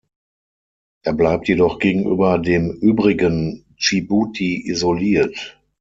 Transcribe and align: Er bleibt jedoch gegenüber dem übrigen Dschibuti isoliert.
Er 1.03 1.13
bleibt 1.13 1.47
jedoch 1.47 1.77
gegenüber 1.77 2.39
dem 2.39 2.71
übrigen 2.71 3.65
Dschibuti 3.77 4.67
isoliert. 4.67 5.61